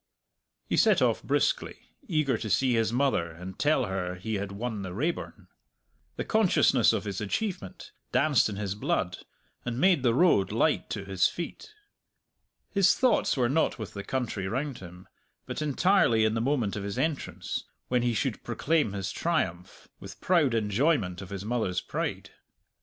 He 0.65 0.77
set 0.77 0.99
off 0.99 1.21
briskly, 1.21 1.77
eager 2.07 2.35
to 2.35 2.49
see 2.49 2.73
his 2.73 2.91
mother 2.91 3.29
and 3.29 3.59
tell 3.59 3.85
her 3.85 4.15
he 4.15 4.33
had 4.33 4.51
won 4.51 4.81
the 4.81 4.95
Raeburn. 4.95 5.47
The 6.15 6.25
consciousness 6.25 6.91
of 6.91 7.03
his 7.03 7.21
achievement 7.21 7.91
danced 8.11 8.49
in 8.49 8.55
his 8.55 8.73
blood, 8.73 9.19
and 9.63 9.79
made 9.79 10.01
the 10.01 10.15
road 10.15 10.51
light 10.51 10.89
to 10.89 11.05
his 11.05 11.27
feet. 11.27 11.75
His 12.71 12.95
thoughts 12.95 13.37
were 13.37 13.47
not 13.47 13.77
with 13.77 13.93
the 13.93 14.03
country 14.03 14.47
round 14.47 14.79
him, 14.79 15.07
but 15.45 15.61
entirely 15.61 16.25
in 16.25 16.33
the 16.33 16.41
moment 16.41 16.75
of 16.75 16.81
his 16.83 16.97
entrance, 16.97 17.63
when 17.87 18.01
he 18.01 18.15
should 18.15 18.43
proclaim 18.43 18.93
his 18.93 19.11
triumph, 19.11 19.87
with 19.99 20.19
proud 20.19 20.55
enjoyment 20.55 21.21
of 21.21 21.29
his 21.29 21.45
mother's 21.45 21.79
pride. 21.79 22.31